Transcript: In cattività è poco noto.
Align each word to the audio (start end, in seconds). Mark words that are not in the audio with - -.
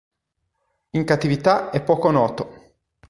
In 0.93 1.03
cattività 1.05 1.69
è 1.69 1.79
poco 1.83 2.09
noto. 2.09 2.73